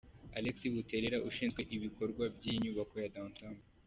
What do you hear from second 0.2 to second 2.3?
Alexis Buterere ushinzwe ibikorwa